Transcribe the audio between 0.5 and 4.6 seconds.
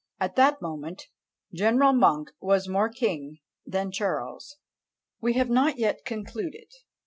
moment General Monk was more king than Charles.